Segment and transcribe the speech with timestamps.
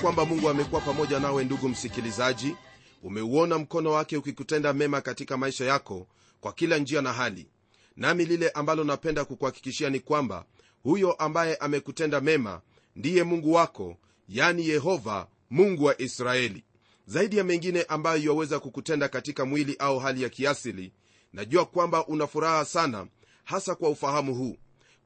[0.00, 2.56] kwamba mungu amekuwa pamoja nawe ndugu msikilizaji.
[3.02, 6.06] Umeuona mkono wake ukikutenda mema katika maisha yako
[6.40, 7.46] kwa kila njia na hali.
[7.96, 10.44] Nami lile ambalo napenda kukuhakikishia ni kwamba
[10.82, 12.60] huyo ambaye amekutenda mema
[12.96, 13.96] ndiye mungu wako
[14.28, 16.64] yani yehova mungu wa israeli.
[17.06, 20.92] Zaidi ya mengine ambayo yaweza kukutenda katika mwili au hali ya kiasili
[21.32, 23.06] najua kwamba una furaha sana
[23.44, 24.56] hasa kwa ufahamu huu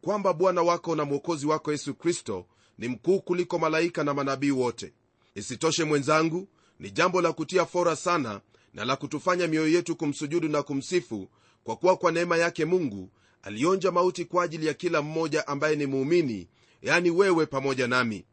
[0.01, 2.47] kwamba bwana wako na mwokozi wako yesu kristo
[2.79, 4.93] ni mkuu kuliko malaika na manabii wote.
[5.35, 6.49] Isitoshe mwenzangu
[6.81, 8.41] ni jambo la kutia fora sana
[8.75, 11.29] na la kutufanya mioyo yetu kumsujudu na kumsifu
[11.65, 13.11] kwa kuwa kwa neema yake mungu
[13.43, 16.49] alionja mauti kwa ajili ya kila mmoja ambaye ni muumini
[16.83, 18.25] yani wewe pamoja nami.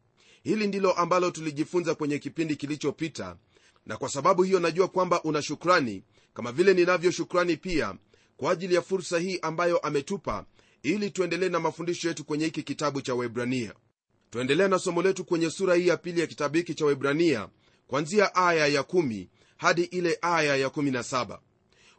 [0.42, 3.36] Hili ndilo ambalo tulijifunza kwenye kipindi kilichopita
[3.86, 6.02] na kwa sababu hiyo najua kwamba una shukrani
[6.34, 7.94] kama vile ninavyo shukrani pia
[8.36, 10.44] kwa ajili ya fursa hii ambayo ametupa
[10.82, 13.74] ili tuendelee na mafundisho yetu kwenye hiki kitabu cha webrania
[14.32, 17.48] tuendelea na somo letu kwenye sura hii ya pili ya kitabu hiki cha webrania
[17.86, 21.38] kwanzia aya ya 1 hadi ile aya ya 17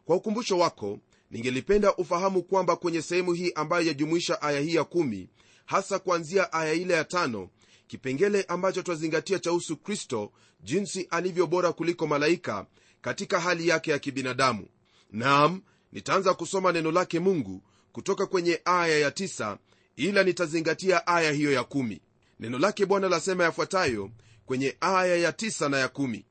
[0.04, 0.98] kwa ukumbusho wako
[1.30, 5.26] ningelipenda ufahamu kwamba kwenye sehemu hii ambayo yajumuisha aya hii ya 1
[5.66, 7.48] hasa kuanzia aya ile ya tano
[7.86, 12.66] kipengele ambacho twazingatia chahusu kristo jinsi alivyo bora kuliko malaika
[13.00, 14.66] katika hali yake ya kibinadamu
[15.10, 19.56] nam nitaanza kusoma neno lake mungu kutoka kwenye aya ya 9
[19.96, 22.00] ila nitazingatia aya hiyo ya kumi.
[22.40, 24.10] Neno lake bwana lasema yafuatayo
[24.46, 26.24] kwenye aya ya tisa na ya kumi.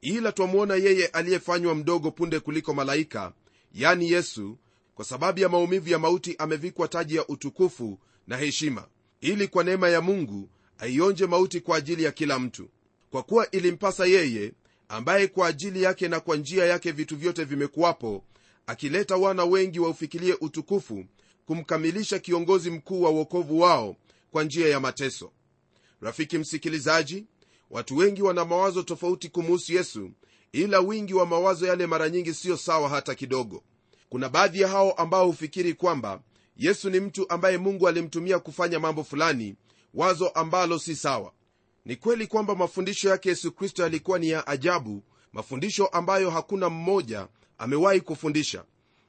[0.00, 3.32] ila twamwona yeye aliyefanywa mdogo punde kuliko malaika
[3.72, 4.58] yani yesu
[4.94, 8.88] kwa sababu ya maumivu ya mauti amevikwa taji ya utukufu na heshima
[9.20, 10.48] ili kwa neema ya mungu
[10.78, 12.68] aionje mauti kwa ajili ya kila mtu
[13.10, 14.52] kwa kuwa ilimpasa yeye
[14.88, 18.24] ambaye kwa ajili yake na kwa njia yake vitu vyote vimekuwapo
[18.66, 21.04] akileta wana wengi waufikilie utukufu
[21.46, 23.96] kumkamilisha kiongozi mkuu wa uokovu wao
[24.30, 25.32] kwa njia ya mateso
[26.00, 27.26] rafiki msikilizaji
[27.70, 30.10] watu wengi wana mawazo tofauti kumuhusu yesu
[30.52, 33.62] ila wingi wa mawazo yale mara nyingi siyo sawa hata kidogo.
[34.08, 36.20] Kuna baadhi ya hao ambao hufikiri kwamba
[36.56, 39.56] yesu ni mtu ambaye mungu alimtumia kufanya mambo fulani
[39.94, 41.32] wazo ambalo si sawa.
[41.84, 45.02] Ni kweli kwamba mafundisho yake yesu kristo yalikuwa ni ya ajabu
[45.32, 47.28] mafundisho ambayo hakuna mmoja
[47.58, 48.64] amewahi kufundisha.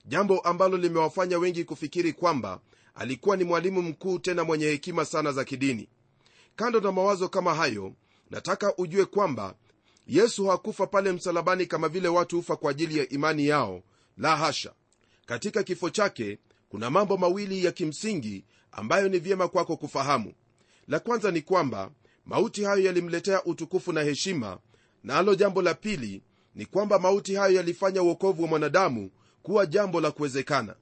[0.05, 2.59] Jambo ambalo limewafanya wengi kufikiri kwamba
[2.95, 5.89] alikuwa ni mwalimu mkuu tena mwenye hekima sana za kidini
[6.57, 7.93] kando na mawazo kama hayo
[8.29, 9.55] nataka ujue kwamba
[10.07, 13.83] yesu hakufa pale msalabani kama vile watu hufa kwa ajili ya imani yao.
[14.17, 14.73] La hasha.
[15.25, 20.33] Katika kifo chake kuna mambo mawili ya kimsingi ambayo ni vyema kwako kufahamu.
[20.87, 21.91] La kwanza ni kwamba
[22.25, 24.59] mauti hayo yalimletea utukufu na heshima
[25.03, 26.23] nalo na jambo la pili
[26.55, 29.11] ni kwamba mauti hayo yalifanya uokovu wa mwanadamu
[29.43, 30.75] kuwa jambo la kuwezekana.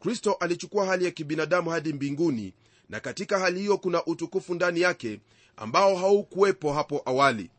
[0.00, 2.54] Kristo alichukua hali ya kibinadamu hadi mbinguni
[2.92, 5.20] na katika hali hiyo kuna utukufu ndani yake
[5.56, 7.50] ambao haukuwepo hapo awali.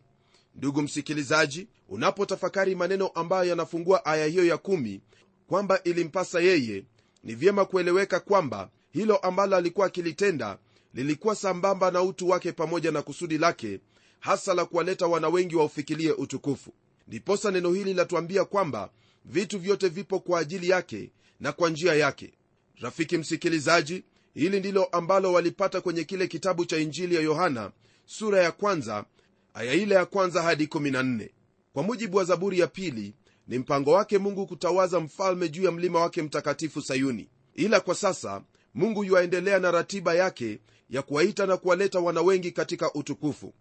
[0.56, 5.02] Ndugu msikilizaji unapotafakari maneno ambayo yanafungua aya hiyo ya kumi
[5.48, 6.84] kwamba ilimpasa yeye
[7.24, 10.58] ni vyema kueleweka kwamba hilo ambalo alikuwa akilitenda
[10.94, 13.80] lilikuwa sambamba na utu wake pamoja na kusudi lake
[14.20, 16.74] hasa la kuwaleta wana wengi waufikilie utukufu.
[17.08, 18.90] Ndiposa neno hili latuambia kwamba
[19.26, 22.34] vitu vyote vipo kwa ajili yake na kwa njia yake.
[22.82, 27.72] Rafiki msikilizaji hili ndilo ambalo walipata kwenye kile kitabu cha injili ya yohana
[28.06, 29.06] sura ya kwanza
[29.54, 31.30] aya ile ya kwanza hadi 14
[31.74, 33.14] kwa mujibu wa zaburi ya pili
[33.48, 37.30] ni mpango wake mungu kutawaza mfalme juu ya mlima wake mtakatifu sayuni.
[37.56, 38.42] Ila kwa sasa
[38.74, 40.60] mungu yuaendelea na ratiba yake
[40.90, 43.54] ya kuwaita na kuwaleta wana wengi katika utukufu.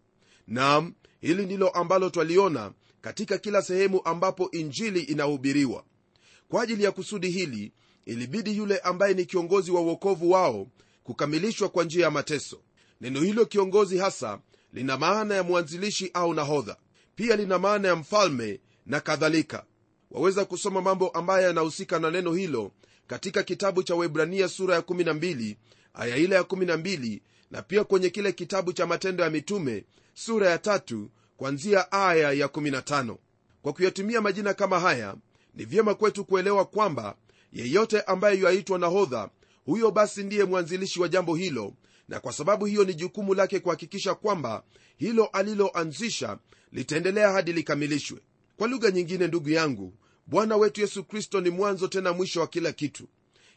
[0.46, 5.84] Nam hili ndilo ambalo twaliona katika kila sehemu ambapo injili inahubiriwa.
[6.48, 7.72] Kwa ajili ya kusudi hili
[8.06, 10.66] ilibidi yule ambaye ni kiongozi wa uokovu wao
[11.04, 12.60] kukamilishwa kwa njia ya mateso.
[13.00, 14.40] Neno hilo kiongozi hasa
[14.72, 16.76] lina maana ya mwanzilishi au nahodha.
[17.14, 19.64] Pia lina maana ya mfalme na kadhalika.
[20.10, 22.72] Waweza kusoma mambo ambayo yanahusika na neno hilo
[23.06, 25.56] katika kitabu cha webrania sura ya 12
[25.94, 27.20] aya ile ya 12
[27.50, 29.84] na pia kwenye kile kitabu cha matendo ya mitume
[30.14, 33.16] sura ya tatu kwanzia aya ya 15
[33.62, 35.16] kwa kuyatumia majina kama haya
[35.54, 37.16] ni vyema kwetu kuelewa kwamba
[37.52, 39.30] yeyote ambaye yuaitwa nahodha
[39.64, 41.74] huyo basi ndiye mwanzilishi wa jambo hilo
[42.08, 44.62] na kwa sababu hiyo ni jukumu lake kuhakikisha kwamba
[44.96, 46.38] hilo aliloanzisha
[46.72, 48.18] litaendelea hadi likamilishwe.
[48.56, 49.94] Kwa lugha nyingine ndugu yangu
[50.26, 53.08] bwana wetu yesu kristo ni mwanzo tena mwisho wa kila kitu.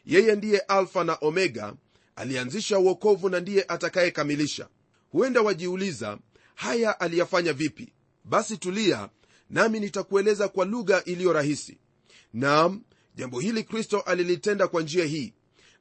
[0.06, 1.74] Yeye ndiye alfa na omega
[2.16, 4.68] alianzisha uokovu na ndiye atakayekamilisha.
[5.12, 6.18] Huenda wajiuliza
[6.54, 7.92] haya aliyafanya vipi?
[8.24, 9.08] Basi tulia
[9.50, 11.78] nami nitakueleza kwa lugha iliyo rahisi.
[12.32, 12.82] Nam
[13.16, 15.34] jambo hili kristo alilitenda kwa njia hii.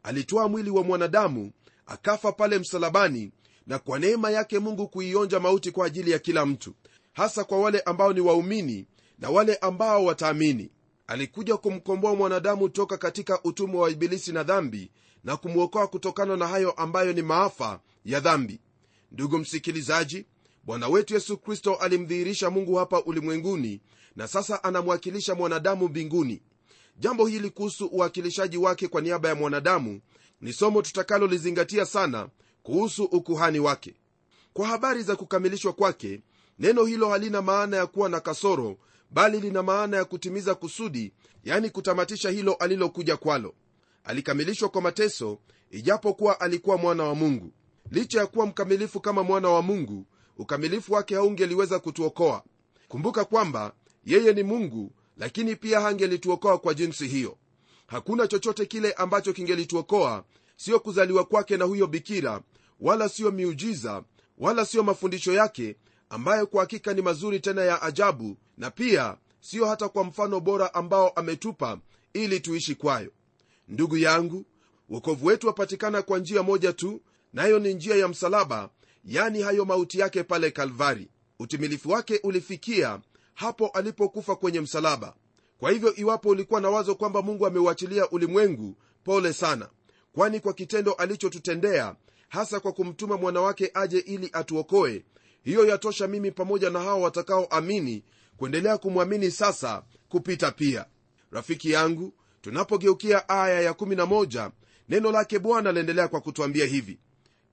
[0.03, 1.51] Alitwaa mwili wa mwanadamu
[1.85, 3.31] akafa pale msalabani
[3.67, 6.73] na kwa neema yake mungu kuionja mauti kwa ajili ya kila mtu
[7.13, 8.87] hasa kwa wale ambao ni waumini
[9.19, 10.71] na wale ambao wataamini.
[11.07, 14.91] Alikuja kumkomboa mwanadamu toka katika utumwa wa ibilisi na dhambi
[15.23, 18.59] na kumwokoa kutokana na hayo ambayo ni maafa ya dhambi.
[19.11, 20.25] Ndugu msikilizaji
[20.63, 23.81] bwana wetu yesu kristo alimdhihirisha mungu hapa ulimwenguni
[24.15, 26.41] na sasa anamwakilisha mwanadamu mbinguni
[26.99, 30.01] jambo hili kuhusu uwakilishaji wake kwa niaba ya mwanadamu
[30.41, 32.29] ni somo tutakalolizingatia sana
[32.63, 33.95] kuhusu ukuhani wake.
[34.53, 36.21] Kwa habari za kukamilishwa kwake
[36.59, 38.77] neno hilo halina maana ya kuwa na kasoro
[39.11, 41.13] bali lina maana ya kutimiza kusudi
[41.43, 43.53] yani kutamatisha hilo alilokuja kwalo.
[44.03, 45.39] Alikamilishwa kwa mateso
[45.71, 47.51] ijapokuwa alikuwa mwana wa mungu.
[47.91, 50.05] Licha ya kuwa mkamilifu kama mwana wa mungu
[50.37, 52.43] ukamilifu wake haungeliweza kutuokoa.
[52.87, 53.73] Kumbuka kwamba
[54.05, 57.37] yeye ni mungu lakini pia hangelituokoa kwa jinsi hiyo.
[57.87, 60.23] Hakuna chochote kile ambacho kingelituokoa
[60.57, 62.41] sio kuzaliwa kwake na huyo bikira
[62.79, 64.03] wala siyo miujiza
[64.37, 65.75] wala siyo mafundisho yake
[66.09, 70.73] ambayo kwa hakika ni mazuri tena ya ajabu na pia siyo hata kwa mfano bora
[70.73, 71.79] ambao ametupa
[72.13, 73.11] ili tuishi kwayo.
[73.67, 74.45] Ndugu yangu
[74.89, 77.01] wokovu wetu wapatikana kwa njia moja tu
[77.33, 78.69] nayo ni njia ya msalaba
[79.05, 81.09] yani hayo mauti yake pale kalvari.
[81.39, 82.99] Utimilifu wake ulifikia
[83.35, 85.13] hapo alipokufa kwenye msalaba.
[85.57, 89.69] Kwa hivyo iwapo ulikuwa na wazo kwamba mungu ameuachilia ulimwengu pole sana.
[90.13, 91.95] Kwani kwa kitendo alichotutendea
[92.29, 95.05] hasa kwa kumtuma mwanawake aje ili atuokoe
[95.43, 98.03] hiyo yatosha mimi pamoja na hao watakaoamini
[98.37, 100.85] kuendelea kumwamini sasa kupita pia.
[101.31, 104.51] Rafiki yangu tunapogeukia aya ya11
[104.89, 106.99] neno lake bwana laendelea kwa kutwambia hivi.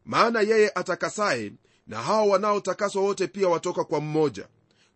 [0.05, 1.53] Maana yeye atakasaye
[1.87, 4.49] na hao wanaotakaswa wote pia watoka kwa mmoja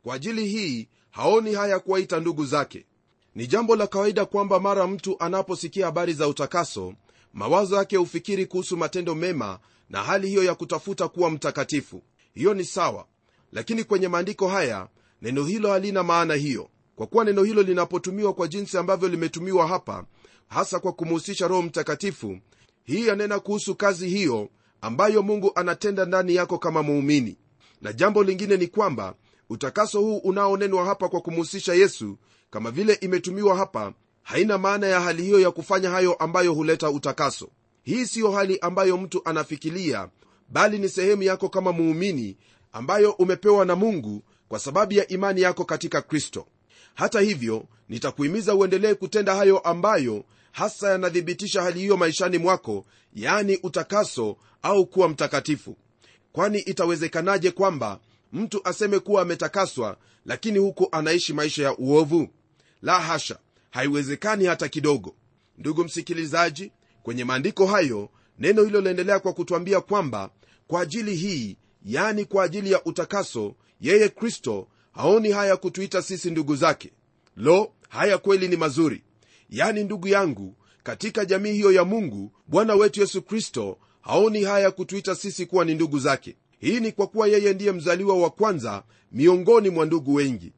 [0.06, 2.86] kwa ajili hii haoni haya kuwaita ndugu zake.
[3.34, 6.94] Ni jambo la kawaida kwamba mara mtu anaposikia habari za utakaso
[7.32, 9.58] mawazo yake hufikiri kuhusu matendo mema
[9.90, 12.02] na hali hiyo ya kutafuta kuwa mtakatifu.
[12.34, 13.06] Hiyo ni sawa.
[13.52, 14.88] Lakini kwenye maandiko haya
[15.22, 16.70] neno hilo halina maana hiyo.
[16.96, 20.04] Kwa kuwa neno hilo linapotumiwa kwa jinsi ambavyo limetumiwa hapa
[20.48, 22.38] hasa kwa kumhusisha roho mtakatifu
[22.84, 24.48] hii yanena kuhusu kazi hiyo
[24.80, 27.36] ambayo mungu anatenda ndani yako kama muumini.
[27.82, 29.14] Na jambo lingine ni kwamba
[29.50, 32.18] utakaso huu unaonenwa hapa kwa kumuhusisha yesu
[32.50, 37.48] kama vile imetumiwa hapa haina maana ya hali hiyo ya kufanya hayo ambayo huleta utakaso.
[37.82, 40.08] Hii siyo hali ambayo mtu anafikiria
[40.48, 42.36] bali ni sehemu yako kama muumini
[42.72, 46.46] ambayo umepewa na mungu kwa sababu ya imani yako katika kristo.
[46.94, 52.84] Hata hivyo nitakuhimiza uendelee kutenda hayo ambayo hasa yanathibitisha hali hiyo maishani mwako
[53.14, 55.76] yaani utakaso au kuwa mtakatifu.
[56.32, 58.00] Kwani itawezekanaje kwamba
[58.32, 59.96] mtu aseme kuwa ametakaswa
[60.26, 62.28] lakini huko anaishi maisha ya uovu?
[62.82, 63.38] La hasha
[63.70, 65.14] haiwezekani hata kidogo.
[65.58, 70.30] Ndugu msikilizaji kwenye maandiko hayo neno hilo laendelea kwa kutwambia kwamba
[70.66, 76.56] kwa ajili hii yani kwa ajili ya utakaso yeye kristo haoni haya kutuita sisi ndugu
[76.56, 76.92] zake.
[77.36, 79.02] Lo haya kweli ni mazuri.
[79.50, 85.14] Yani ndugu yangu katika jamii hiyo ya mungu bwana wetu yesu kristo haoni haya kutuita
[85.14, 88.82] sisi kuwa ni ndugu zake hii ni kwa kuwa yeye ndiye mzaliwa wa kwanza
[89.12, 90.52] miongoni mwa ndugu wengi.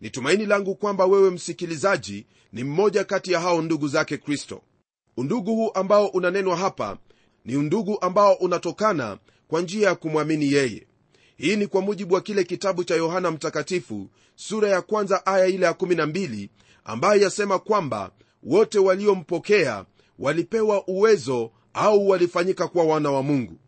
[0.00, 4.62] Ni tumaini langu kwamba wewe msikilizaji ni mmoja kati ya hao ndugu zake kristo.
[5.16, 6.98] Undugu huu ambao unanenwa hapa
[7.44, 10.86] ni undugu ambao unatokana kwa njia ya kumwamini yeye.
[11.36, 15.66] Hii ni kwa mujibu wa kile kitabu cha yohana mtakatifu sura ya kwanza aya ile
[15.66, 16.48] ya 12
[16.84, 18.10] ambayo yasema kwamba
[18.42, 19.84] wote waliompokea
[20.18, 23.58] walipewa uwezo au walifanyika kuwa wana wa mungu.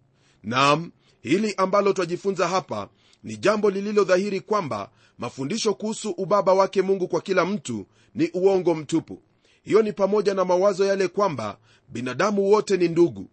[0.42, 0.90] Nam
[1.22, 2.88] hili ambalo twajifunza hapa
[3.24, 8.74] ni jambo lililo dhahiri kwamba mafundisho kuhusu ubaba wake mungu kwa kila mtu ni uongo
[8.74, 9.22] mtupu.
[9.62, 11.58] Hiyo ni pamoja na mawazo yale kwamba
[11.88, 13.26] binadamu wote ni ndugu.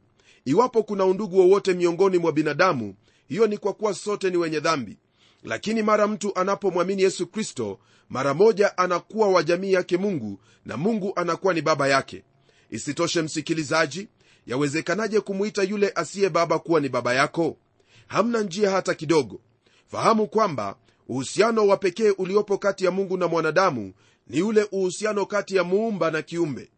[0.46, 2.96] Iwapo kuna undugu wowote miongoni mwa binadamu
[3.28, 4.98] hiyo ni kwa kuwa sote ni wenye dhambi.
[5.44, 7.80] Lakini mara mtu anapomwamini yesu kristo
[8.10, 12.24] mara moja anakuwa wa jamii yake mungu na mungu anakuwa ni baba yake.
[12.72, 14.08] Isitoshe msikilizaji
[14.48, 17.58] yawezekanaje kumwita yule asiye baba kuwa ni baba yako
[18.08, 19.42] hamna njia hata kidogo.
[19.88, 20.76] Fahamu kwamba
[21.08, 23.94] uhusiano wa pekee uliopo kati ya mungu na mwanadamu
[24.28, 26.70] ni ule uhusiano kati ya muumba na kiumbe.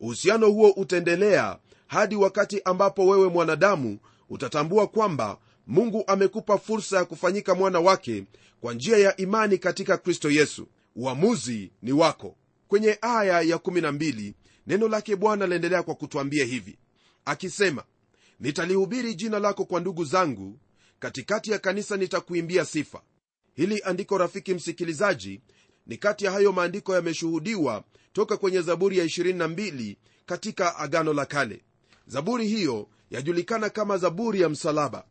[0.00, 3.98] Uhusiano huo utaendelea hadi wakati ambapo wewe mwanadamu
[4.30, 8.24] utatambua kwamba mungu amekupa fursa ya kufanyika mwana wake
[8.60, 10.66] kwa njia ya imani katika kristo yesu.
[10.96, 12.36] Uamuzi ni wako.
[12.68, 14.32] Kwenye aya ya 12
[14.66, 16.78] neno lake bwana laendelea kwa kutwambia hivi
[17.24, 17.82] akisema
[18.40, 20.58] nitalihubiri jina lako kwa ndugu zangu
[21.04, 23.02] katikati ya kanisa nitakuimbia sifa.
[23.54, 25.40] Hili andiko rafiki msikilizaji
[25.86, 29.96] ni kati ya hayo maandiko yameshuhudiwa toka kwenye zaburi ya 22
[30.26, 31.62] katika agano la kale.
[32.06, 35.04] Zaburi hiyo yajulikana kama zaburi ya msalaba.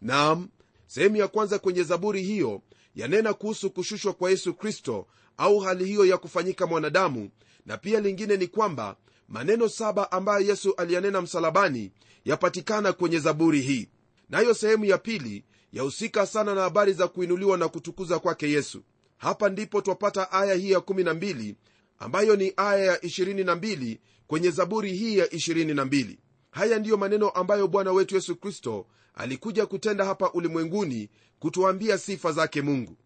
[0.00, 0.48] Nam
[0.86, 2.62] sehemu ya kwanza kwenye zaburi hiyo
[2.94, 7.30] yanena kuhusu kushushwa kwa yesu kristo au hali hiyo ya kufanyika mwanadamu
[7.66, 8.96] na pia lingine ni kwamba
[9.28, 11.90] maneno saba ambayo yesu aliyanena msalabani
[12.24, 13.88] yapatikana kwenye zaburi hii
[14.34, 18.82] nayo sehemu ya pili yahusika sana na habari za kuinuliwa na kutukuza kwake yesu.
[19.16, 21.54] Hapa ndipo twapata aya hii ya 12
[21.98, 26.16] ambayo ni aya ya 22 kwenye zaburi hii ya 22
[26.50, 32.62] haya ndiyo maneno ambayo bwana wetu yesu kristo alikuja kutenda hapa ulimwenguni kutuambia sifa zake
[32.62, 32.96] mungu.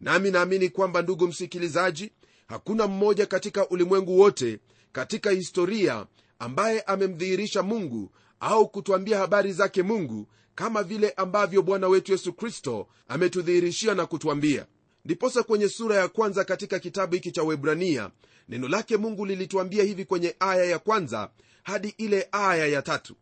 [0.00, 2.10] Nami naamini kwamba ndugu msikilizaji
[2.46, 4.58] hakuna mmoja katika ulimwengu wote
[4.92, 6.06] katika historia
[6.38, 8.10] ambaye amemdhihirisha mungu
[8.40, 14.66] au kutwambia habari zake mungu kama vile ambavyo bwana wetu yesu kristo ametudhihirishia na kutwambia
[15.04, 18.10] ndiposa kwenye sura ya kwanza katika kitabu hiki cha webrania
[18.48, 21.30] neno lake mungu lilituambia hivi kwenye aya ya kwanza
[21.62, 23.14] hadi ile aya ya tatu.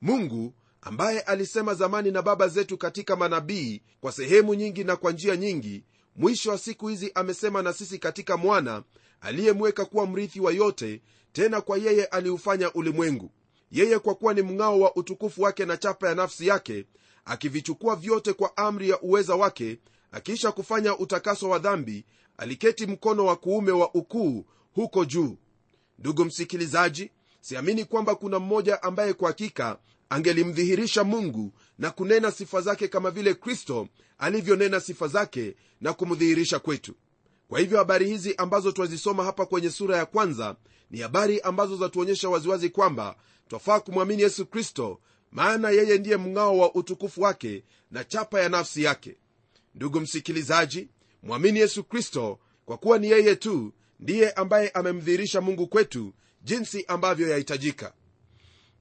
[0.00, 5.36] Mungu ambaye alisema zamani na baba zetu katika manabii kwa sehemu nyingi na kwa njia
[5.36, 5.84] nyingi
[6.16, 8.82] mwisho wa siku hizi amesema na sisi katika mwana
[9.20, 11.02] aliyemweka kuwa mrithi wa yote
[11.32, 13.30] tena kwa yeye aliufanya ulimwengu
[13.70, 16.84] yeye kwa kuwa ni mng'ao wa utukufu wake na chapa ya nafsi yake
[17.24, 19.78] akivichukua vyote kwa amri ya uweza wake
[20.12, 22.04] akiisha kufanya utakaso wa dhambi
[22.36, 24.44] aliketi mkono wa kuume wa ukuu
[24.74, 25.36] huko juu.
[25.98, 27.10] Ndugu msikilizaji
[27.40, 29.78] siamini kwamba kuna mmoja ambaye kwa hakika
[30.10, 36.94] angelimdhihirisha mungu na kunena sifa zake kama vile kristo alivyonena sifa zake na kumdhihirisha kwetu
[37.48, 40.56] kwa hivyo habari hizi ambazo twazisoma hapa kwenye sura ya kwanza
[40.90, 43.16] ni habari ambazo zatuonyesha waziwazi kwamba
[43.48, 45.00] twafaa kumwamini yesu kristo
[45.32, 49.16] maana yeye ndiye mng'ao wa utukufu wake na chapa ya nafsi yake.
[49.74, 50.88] Ndugu msikilizaji
[51.22, 56.12] mwamini yesu kristo kwa kuwa ni yeye tu ndiye ambaye amemdhihirisha mungu kwetu
[56.42, 57.92] jinsi ambavyo yahitajika.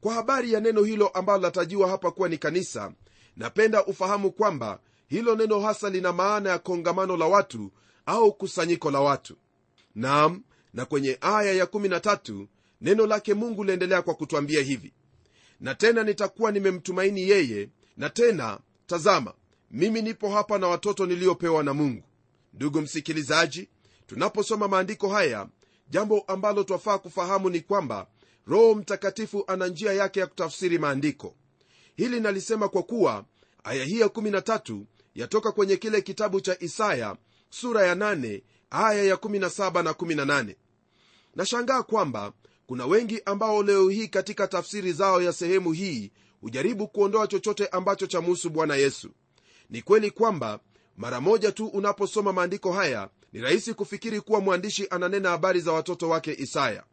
[0.02, 2.94] Kwa habari ya neno hilo ambalo latajiwa hapa kuwa ni kanisa
[3.36, 7.72] napenda ufahamu kwamba hilo neno hasa lina maana ya kongamano la watu
[8.08, 9.36] au kusanyiko la watu.
[9.96, 12.48] Nam na kwenye aya ya13
[12.82, 14.94] neno lake mungu liendelea kwa kutwambia hivi.
[15.60, 19.34] Na tena nitakuwa nimemtumaini yeye na tena tazama
[19.72, 22.04] mimi nipo hapa na watoto niliyopewa na mungu.
[22.54, 23.70] Ndugu msikilizaji
[24.08, 25.48] tunaposoma maandiko haya
[25.90, 28.08] jambo ambalo twafaa kufahamu ni kwamba
[28.48, 31.36] roho mtakatifu ana njia yake ya kutafsiri maandiko.
[31.96, 33.26] Hili nalisema kwa kuwa
[33.64, 34.82] aya hii ya 13
[35.16, 37.18] yatoka kwenye kile kitabu cha isaya
[37.50, 40.56] sura ya nane, aya ya 17 na 18
[41.36, 42.34] nashangaa kwamba
[42.68, 46.12] kuna wengi ambao leo hii katika tafsiri zao ya sehemu hii
[46.42, 49.10] hujaribu kuondoa chochote ambacho chamuhusu bwana yesu.
[49.70, 50.60] Ni kweli kwamba
[50.98, 56.10] mara moja tu unaposoma maandiko haya ni rahisi kufikiri kuwa mwandishi ananena habari za watoto
[56.10, 56.84] wake isaya.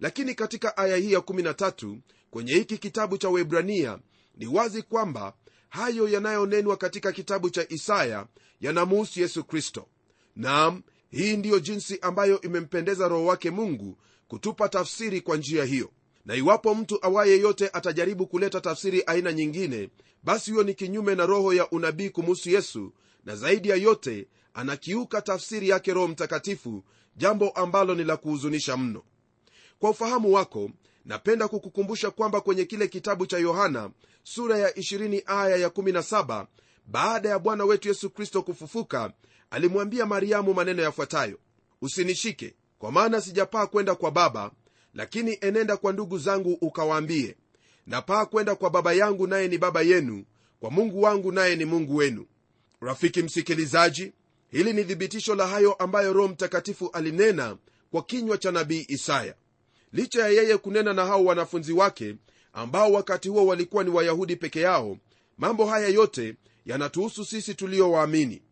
[0.00, 1.96] Lakini katika aya hii ya13
[2.30, 3.98] kwenye hiki kitabu cha webrania
[4.36, 5.32] ni wazi kwamba
[5.68, 8.26] hayo yanayonenwa katika kitabu cha isaya
[8.60, 9.86] yanamuhusu yesu kristo
[10.36, 13.98] naam hii ndiyo jinsi ambayo imempendeza roho wake mungu
[14.28, 15.90] kutupa tafsiri kwa njia hiyo.
[16.24, 19.90] Na iwapo mtu awaye yote atajaribu kuleta tafsiri aina nyingine
[20.22, 22.92] basi huyo ni kinyume na roho ya unabii kumuhusu yesu
[23.24, 26.84] na zaidi ya yote anakiuka tafsiri yake roho mtakatifu
[27.16, 29.02] jambo ambalo ni la kuhuzunisha mno.
[29.78, 30.70] Kwa ufahamu wako
[31.04, 33.90] napenda kukukumbusha kwamba kwenye kile kitabu cha yohana
[34.22, 36.46] sura ya 20 aya ya 17
[36.86, 39.12] baada ya bwana wetu yesu kristo kufufuka
[39.54, 41.38] alimwambia mariamu maneno yafuatayo
[41.82, 44.50] usinishike kwa maana sijapaa kwenda kwa baba
[44.94, 47.36] lakini enenda kwa ndugu zangu ukawaambie
[47.86, 50.24] napaa kwenda kwa baba yangu naye ni baba yenu
[50.60, 52.26] kwa mungu wangu naye ni mungu wenu.
[52.80, 54.12] Rafiki msikilizaji
[54.50, 57.56] hili ni thibitisho la hayo ambayo roho mtakatifu alinena
[57.90, 59.34] kwa kinywa cha nabii isaya.
[59.92, 62.16] Licha ya yeye kunena na hao wanafunzi wake
[62.52, 64.96] ambao wakati huo walikuwa ni wayahudi peke yao
[65.38, 66.34] mambo haya yote
[66.66, 68.42] yanatuhusu sisi tuliowaamini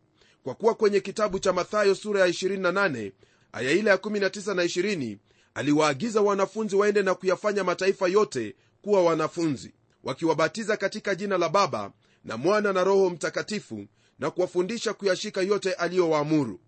[0.45, 3.13] kwa kuwa kwenye kitabu cha mathayo sura ya 28
[3.53, 5.17] aya ile ya 19 na 20
[5.55, 9.73] aliwaagiza wanafunzi waende na kuyafanya mataifa yote kuwa wanafunzi
[10.05, 11.93] wakiwabatiza katika jina la baba
[12.25, 13.87] na mwana na roho mtakatifu
[14.19, 16.61] na kuwafundisha kuyashika yote aliyowaamuru.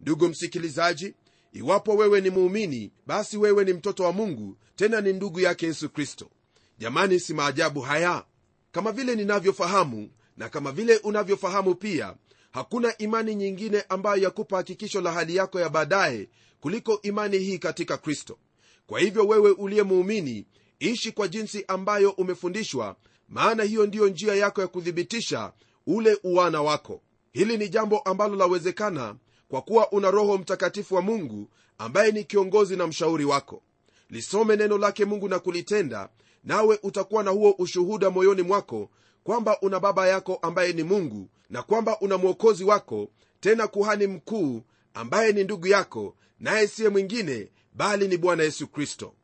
[0.00, 1.14] Ndugu msikilizaji
[1.52, 5.88] iwapo wewe ni muumini basi wewe ni mtoto wa mungu tena ni ndugu yake yesu
[5.90, 6.30] kristo.
[6.78, 8.24] Jamani si maajabu haya!
[8.72, 12.14] Kama vile ninavyofahamu na kama vile unavyofahamu pia
[12.50, 16.28] hakuna imani nyingine ambayo yakupa hakikisho la hali yako ya baadaye
[16.60, 18.38] kuliko imani hii katika kristo.
[18.86, 20.46] Kwa hivyo wewe uliye muumini
[20.78, 22.96] ishi kwa jinsi ambayo umefundishwa
[23.28, 25.52] maana hiyo ndiyo njia yako ya kuthibitisha
[25.86, 27.02] ule uwana wako.
[27.32, 29.16] Hili ni jambo ambalo lawezekana
[29.48, 33.62] kwa kuwa una roho mtakatifu wa mungu ambaye ni kiongozi na mshauri wako.
[34.10, 36.08] Lisome neno lake mungu na kulitenda
[36.44, 38.90] nawe utakuwa na huo ushuhuda moyoni mwako
[39.30, 43.10] kwamba una baba yako ambaye ni mungu na kwamba una mwokozi wako
[43.40, 44.62] tena kuhani mkuu
[44.94, 49.14] ambaye ni ndugu yako naye siye mwingine bali ni bwana yesu kristo.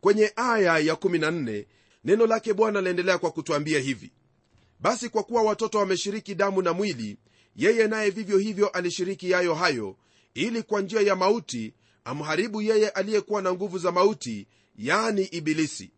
[0.00, 1.64] Kwenye aya ya 14
[2.04, 4.12] neno lake bwana laendelea kwa kutwambia hivi.
[4.80, 7.18] Basi kwa kuwa watoto wameshiriki damu na mwili
[7.56, 9.96] yeye naye vivyo hivyo alishiriki yayo hayo
[10.34, 15.90] ili kwa njia ya mauti amharibu yeye aliyekuwa na nguvu za mauti yani ibilisi.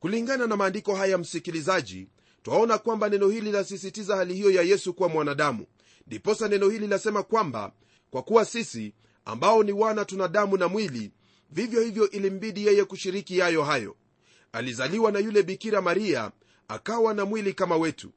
[0.00, 2.08] Kulingana na maandiko haya msikilizaji
[2.44, 5.66] twaona kwamba neno hili lasisitiza hali hiyo ya yesu kuwa mwanadamu.
[6.06, 7.72] Ndiposa neno hili lasema kwamba
[8.10, 11.10] kwa kuwa sisi ambao ni wana tuna damu na mwili
[11.50, 13.96] vivyo hivyo ilimbidi yeye kushiriki yayo hayo.
[14.52, 16.30] Alizaliwa na yule bikira maria
[16.68, 18.10] akawa na mwili kama wetu.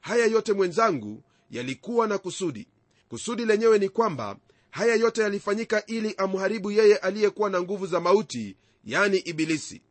[0.00, 2.68] Haya yote mwenzangu yalikuwa na kusudi.
[3.08, 4.36] Kusudi lenyewe ni kwamba
[4.70, 9.82] haya yote yalifanyika ili amharibu yeye aliyekuwa na nguvu za mauti yani ibilisi.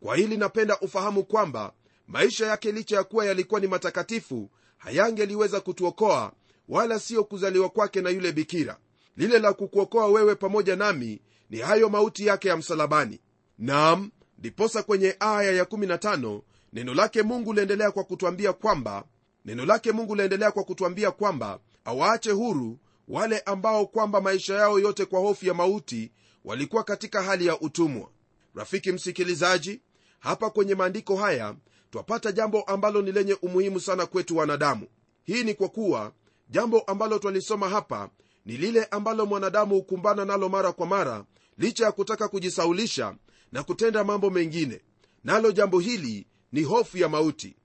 [0.00, 1.72] Kwa hili napenda ufahamu kwamba
[2.12, 6.32] maisha yake licha ya kuwa yalikuwa ni matakatifu hayangeliweza kutuokoa
[6.68, 8.78] wala siyo kuzaliwa kwake na yule bikira.
[9.16, 13.20] Lile la kukuokoa wewe pamoja nami ni hayo mauti yake ya msalabani.
[13.58, 16.40] Nam ndiposa kwenye aya ya15
[16.72, 19.04] neno lake mungu liendelea kwa kutwambia kwamba
[19.44, 22.78] neno lake mungu liendelea kwa kutwambia kwamba awaache huru
[23.08, 26.12] wale ambao kwamba maisha yao yote kwa hofu ya mauti
[26.44, 28.08] walikuwa katika hali ya utumwa.
[28.54, 29.80] Rafiki msikilizaji
[30.18, 31.54] hapa kwenye maandiko haya
[31.92, 34.86] twapata jambo ambalo ni lenye umuhimu sana kwetu wanadamu.
[35.24, 36.12] Hii ni kwa kuwa
[36.50, 38.10] jambo ambalo twalisoma hapa
[38.46, 41.24] ni lile ambalo mwanadamu hukumbana nalo mara kwa mara
[41.58, 43.14] licha ya kutaka kujisaulisha
[43.52, 44.80] na kutenda mambo mengine.
[45.24, 47.56] Nalo jambo hili ni hofu ya mauti.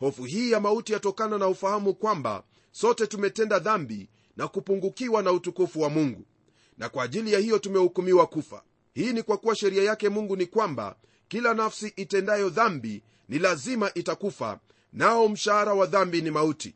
[0.00, 5.80] Hofu hii ya mauti yatokana na ufahamu kwamba sote tumetenda dhambi na kupungukiwa na utukufu
[5.80, 6.24] wa mungu.
[6.78, 8.62] Na kwa ajili ya hiyo tumehukumiwa kufa.
[8.94, 10.96] Hii ni kwa kuwa sheria yake mungu ni kwamba
[11.28, 14.60] kila nafsi itendayo dhambi ni lazima itakufa
[14.92, 16.74] nao mshahara wa dhambi ni mauti.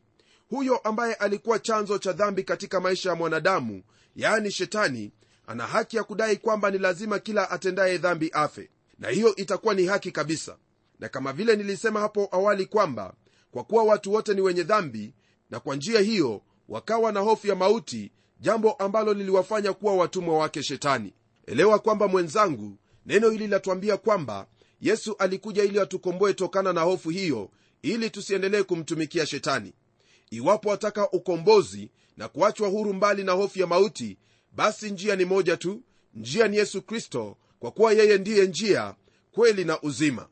[0.49, 3.83] Huyo ambaye alikuwa chanzo cha dhambi katika maisha ya mwanadamu
[4.15, 5.11] yaani shetani
[5.47, 9.85] ana haki ya kudai kwamba ni lazima kila atendaye dhambi afe na hiyo itakuwa ni
[9.85, 10.57] haki kabisa.
[10.99, 13.13] Na kama vile nilisema hapo awali kwamba
[13.51, 15.13] kwa kuwa watu wote ni wenye dhambi
[15.49, 20.63] na kwa njia hiyo wakawa na hofu ya mauti jambo ambalo liliwafanya kuwa watumwa wake
[20.63, 21.13] shetani.
[21.45, 24.47] Elewa kwamba mwenzangu neno hili latuambia kwamba
[24.81, 27.49] yesu alikuja ili atukomboe tokana na hofu hiyo
[27.81, 29.73] ili tusiendelee kumtumikia shetani.
[30.29, 34.17] Iwapo wataka ukombozi na kuachwa huru mbali na hofu ya mauti
[34.51, 35.81] basi njia ni moja tu
[36.13, 38.95] njia ni yesu kristo kwa kuwa yeye ndiye njia
[39.31, 40.27] kweli na uzima.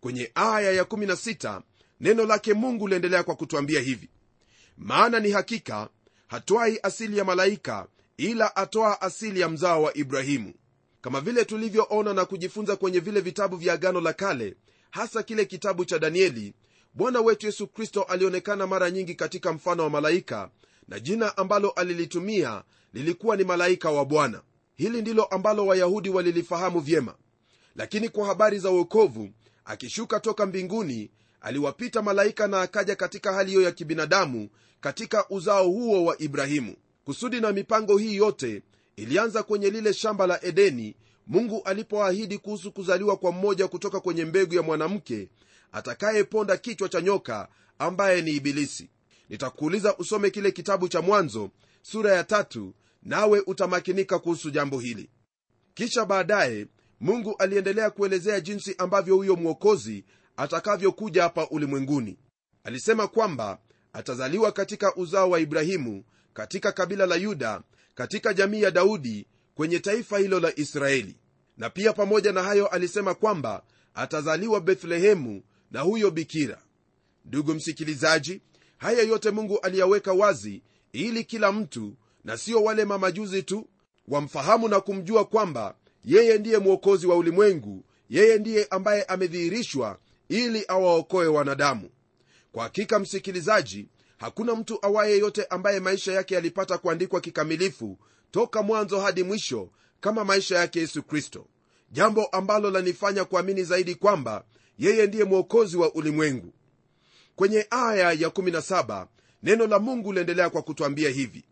[0.00, 1.62] Kwenye aya ya16
[2.00, 4.08] neno lake mungu liendelea kwa kutwambia hivi.
[4.76, 5.88] Maana ni hakika
[6.26, 7.86] hatwai asili ya malaika
[8.16, 10.54] ila atoa asili ya mzao wa ibrahimu
[11.00, 14.54] kama vile tulivyoona na kujifunza kwenye vile vitabu vya agano la kale
[14.90, 16.54] hasa kile kitabu cha danieli
[16.94, 20.50] bwana wetu yesu kristo alionekana mara nyingi katika mfano wa malaika
[20.88, 24.42] na jina ambalo alilitumia lilikuwa ni malaika wa bwana.
[24.74, 27.14] Hili ndilo ambalo wayahudi walilifahamu vyema.
[27.76, 29.30] Lakini kwa habari za uokovu
[29.64, 34.48] akishuka toka mbinguni aliwapita malaika na akaja katika hali hiyo ya kibinadamu
[34.80, 36.76] katika uzao huo wa ibrahimu.
[37.04, 38.62] Kusudi na mipango hii yote
[39.02, 44.54] ilianza kwenye lile shamba la edeni mungu alipoahidi kuhusu kuzaliwa kwa mmoja kutoka kwenye mbegu
[44.54, 45.28] ya mwanamke
[45.72, 48.90] atakayeponda kichwa cha nyoka ambaye ni ibilisi.
[49.28, 51.50] Nitakuuliza usome kile kitabu cha mwanzo
[51.82, 55.10] sura ya tatu nawe utamakinika kuhusu jambo hili.
[55.74, 56.66] Kisha baadaye
[57.00, 60.04] mungu aliendelea kuelezea jinsi ambavyo huyo mwokozi
[60.36, 62.18] atakavyokuja hapa ulimwenguni.
[62.64, 63.58] Alisema kwamba
[63.92, 67.62] atazaliwa katika uzao wa ibrahimu katika kabila la yuda
[67.98, 71.16] katika jamii ya daudi kwenye taifa hilo la israeli.
[71.56, 73.62] Na pia pamoja na hayo alisema kwamba
[73.94, 76.62] atazaliwa bethlehemu na huyo bikira.
[77.24, 78.40] Ndugu msikilizaji
[78.76, 83.68] haya yote mungu aliyaweka wazi ili kila mtu na sio wale mamajuzi tu
[84.08, 91.26] wamfahamu na kumjua kwamba yeye ndiye mwokozi wa ulimwengu yeye ndiye ambaye amedhihirishwa ili awaokoe
[91.26, 91.90] wanadamu.
[92.52, 97.98] Kwa hakika msikilizaji hakuna mtu awaye yote ambaye maisha yake yalipata kuandikwa kikamilifu
[98.30, 101.46] toka mwanzo hadi mwisho kama maisha yake yesu kristo.
[101.90, 104.44] Jambo ambalo lanifanya kuamini zaidi kwamba
[104.78, 106.52] yeye ndiye mwokozi wa ulimwengu.
[107.36, 109.06] Kwenye aya ya17
[109.42, 111.44] neno la mungu liendelea kwa kutwambia hivi.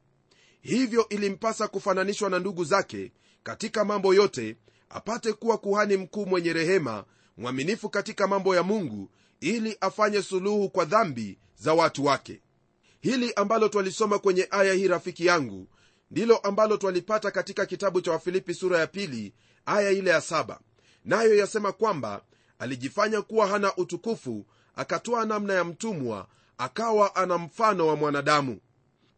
[0.61, 4.57] Hivyo ilimpasa kufananishwa na ndugu zake katika mambo yote
[4.89, 7.05] apate kuwa kuhani mkuu mwenye rehema
[7.37, 12.41] mwaminifu katika mambo ya mungu ili afanye suluhu kwa dhambi za watu wake
[13.01, 15.69] hili ambalo twalisoma kwenye aya hii rafiki yangu
[16.11, 19.35] ndilo ambalo twalipata katika kitabu cha wafilipi sura ya pili
[19.67, 20.61] aya ile ya saba.
[21.05, 22.23] Nayo na yasema kwamba
[22.59, 26.27] alijifanya kuwa hana utukufu akatoa namna ya mtumwa
[26.59, 28.61] akawa ana mfano wa mwanadamu.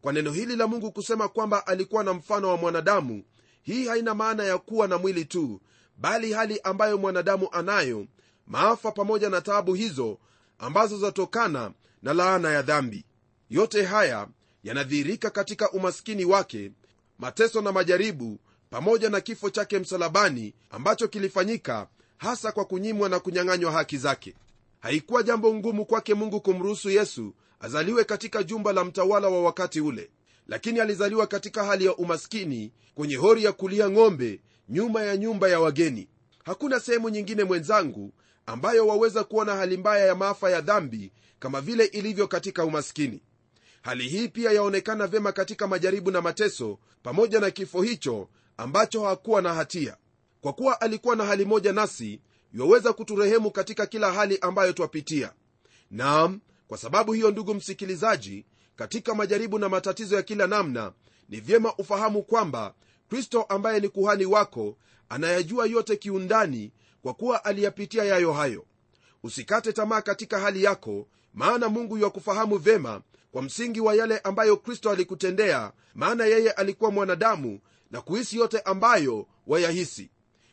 [0.01, 3.23] Kwa neno hili la mungu kusema kwamba alikuwa na mfano wa mwanadamu
[3.61, 5.61] hii haina maana ya kuwa na mwili tu
[5.97, 8.05] bali hali ambayo mwanadamu anayo
[8.47, 10.17] maafa pamoja na taabu hizo
[10.59, 11.71] ambazo zatokana
[12.03, 13.05] na laana ya dhambi
[13.49, 14.27] yote haya
[14.63, 16.71] yanadhihirika katika umaskini wake
[17.19, 23.71] mateso na majaribu pamoja na kifo chake msalabani ambacho kilifanyika hasa kwa kunyimwa na kunyang'anywa
[23.71, 24.35] haki zake.
[24.79, 30.09] Haikuwa jambo ngumu kwake mungu kumruhusu yesu azaliwe katika jumba la mtawala wa wakati ule
[30.49, 35.59] lakini alizaliwa katika hali ya umaskini kwenye hori ya kulia ng'ombe nyuma ya nyumba ya
[35.59, 36.07] wageni.
[36.45, 38.13] Hakuna sehemu nyingine mwenzangu
[38.45, 43.21] ambayo waweza kuona hali mbaya ya maafa ya dhambi kama vile ilivyo katika umaskini
[43.81, 49.41] hali hii pia yaonekana vyema katika majaribu na mateso pamoja na kifo hicho ambacho hakuwa
[49.41, 49.97] na hatia.
[50.41, 52.21] Kwa kuwa alikuwa na hali moja nasi
[52.53, 55.33] iwaweza kuturehemu katika kila hali ambayo twapitia.
[55.91, 60.93] Nam kwa sababu hiyo ndugu msikilizaji katika majaribu na matatizo ya kila namna
[61.29, 62.73] ni vyema ufahamu kwamba
[63.09, 64.77] kristo ambaye ni kuhani wako
[65.09, 68.65] anayajua yote kiundani kwa kuwa aliyapitia yayo hayo.
[69.23, 74.89] Usikate tamaa katika hali yako maana mungu yuwakufahamu vema kwa msingi wa yale ambayo kristo
[74.91, 77.59] alikutendea maana yeye alikuwa mwanadamu
[77.91, 80.09] na kuhisi yote ambayo wayahisi.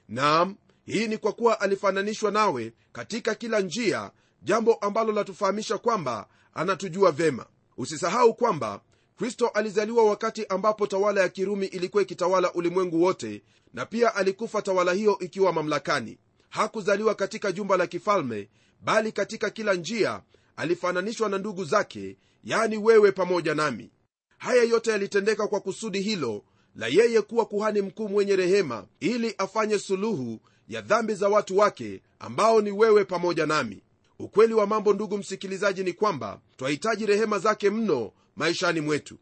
[0.08, 4.10] Nam hii ni kwa kuwa alifananishwa nawe katika kila njia
[4.42, 7.46] jambo ambalo latufahamisha kwamba anatujua vema.
[7.76, 8.80] Usisahau kwamba
[9.18, 13.42] kristo alizaliwa wakati ambapo tawala ya kirumi ilikuwa ikitawala ulimwengu wote
[13.74, 16.18] na pia alikufa tawala hiyo ikiwa mamlakani.
[16.48, 18.48] Hakuzaliwa katika jumba la kifalme
[18.80, 20.22] bali katika kila njia
[20.56, 23.90] alifananishwa na ndugu zake yani wewe pamoja nami.
[24.38, 26.44] Haya yote yalitendeka kwa kusudi hilo
[26.76, 32.02] la yeye kuwa kuhani mkuu mwenye rehema ili afanye suluhu ya dhambi za watu wake
[32.18, 33.82] ambao ni wewe pamoja nami.
[34.18, 39.16] Ukweli wa mambo ndugu msikilizaji ni kwamba twahitaji rehema zake mno maishani mwetu.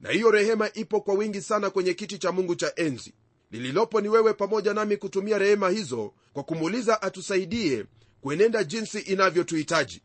[0.00, 3.14] Na hiyo rehema ipo kwa wingi sana kwenye kiti cha mungu cha enzi.
[3.50, 7.84] Lililopo ni wewe pamoja nami kutumia rehema hizo kwa kumuuliza atusaidie
[8.20, 10.02] kuenenda jinsi inavyotuhitaji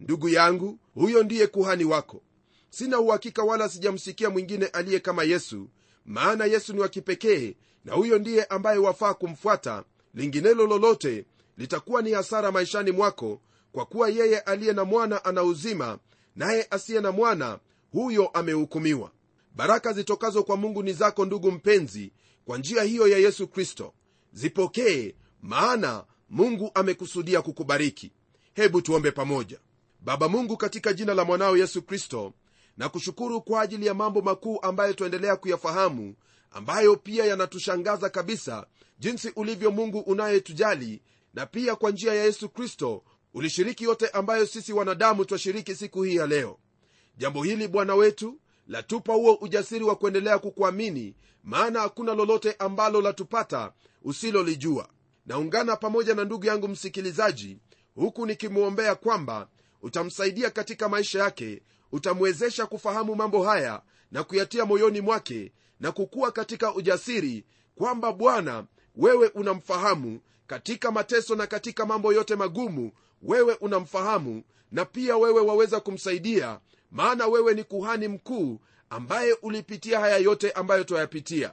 [0.00, 2.22] ndugu yangu huyo ndiye kuhani wako.
[2.70, 5.68] Sina uhakika wala sijamsikia mwingine aliye kama yesu
[6.04, 9.84] maana yesu ni wa kipekee na huyo ndiye ambaye wafaa kumfuata.
[10.14, 11.24] Linginelo lolote
[11.56, 13.40] litakuwa ni hasara maishani mwako
[13.72, 15.98] kwa kuwa yeye aliye na mwana ana uzima
[16.36, 17.58] naye asiye na mwana
[17.92, 19.10] huyo amehukumiwa.
[19.56, 22.12] Baraka zitokazo kwa mungu ni zako ndugu mpenzi
[22.44, 23.92] kwa njia hiyo ya yesu kristo.
[24.32, 28.12] Zipokee maana mungu amekusudia kukubariki.
[28.54, 29.58] Hebu tuombe pamoja
[30.02, 32.32] baba mungu katika jina la mwanao yesu kristo
[32.76, 36.14] na kushukuru kwa ajili ya mambo makuu ambayo twaendelea kuyafahamu
[36.50, 38.66] ambayo pia yanatushangaza kabisa
[38.98, 41.02] jinsi ulivyo mungu unayetujali
[41.34, 43.02] na pia kwa njia ya yesu kristo
[43.34, 46.58] ulishiriki yote ambayo sisi wanadamu twashiriki siku hii ya leo.
[47.16, 53.72] Jambo hili bwana wetu latupa huo ujasiri wa kuendelea kukuamini maana hakuna lolote ambalo latupata
[54.02, 54.88] usilolijua.
[55.26, 57.58] Naungana pamoja na ndugu yangu msikilizaji
[57.94, 59.48] huku nikimwombea kwamba
[59.82, 61.62] utamsaidia katika maisha yake
[61.92, 68.64] utamwezesha kufahamu mambo haya na kuyatia moyoni mwake na kukuwa katika ujasiri kwamba bwana
[68.96, 75.80] wewe unamfahamu katika mateso na katika mambo yote magumu wewe unamfahamu na pia wewe waweza
[75.80, 81.52] kumsaidia maana wewe ni kuhani mkuu ambaye ulipitia haya yote ambayo twayapitia.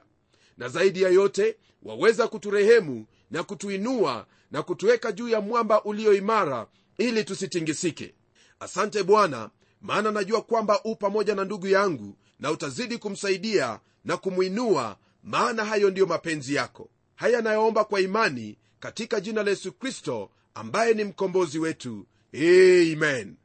[0.56, 6.66] Na zaidi ya yote waweza kuturehemu na kutuinua na kutuweka juu ya mwamba ulio imara
[6.98, 8.14] ili tusitingisike
[8.60, 14.96] asante bwana maana najua kwamba u pamoja na ndugu yangu na utazidi kumsaidia na kumwinua
[15.22, 16.90] maana hayo ndiyo mapenzi yako.
[17.14, 22.06] Haya anayoomba kwa imani katika jina la yesu kristo ambaye ni mkombozi wetu.
[22.34, 23.36] Amen.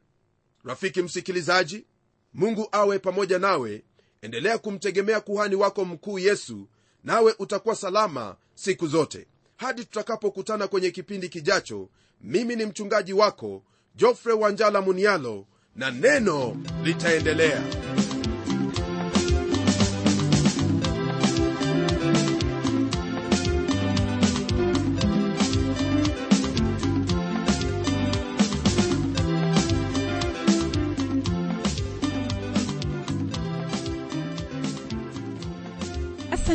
[0.64, 1.84] Rafiki msikilizaji
[2.34, 3.84] mungu awe pamoja nawe.
[4.22, 6.68] Endelea kumtegemea kuhani wako mkuu yesu
[7.04, 9.26] nawe utakuwa salama siku zote.
[9.56, 11.88] Hadi tutakapokutana kwenye kipindi kijacho
[12.20, 13.62] mimi ni mchungaji wako
[13.96, 17.62] jofre wanjala munialo na neno litaendelea.